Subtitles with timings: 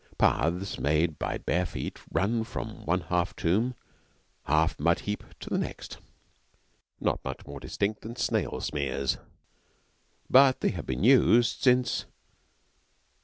[0.17, 3.75] Paths made by bare feet run from one half tomb,
[4.45, 5.99] half mud heap to the next,
[6.99, 9.17] not much more distinct than snail smears,
[10.27, 12.05] but they have been used since....